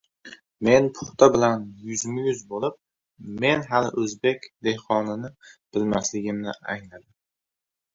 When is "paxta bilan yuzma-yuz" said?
0.99-2.41